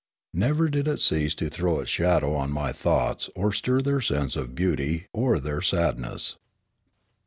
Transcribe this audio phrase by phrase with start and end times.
[0.33, 4.35] Never did it cease to throw its shadow on my thoughts or stir their sense
[4.35, 6.37] of beauty or their sadness.